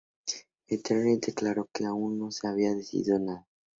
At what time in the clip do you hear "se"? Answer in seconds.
2.31-2.47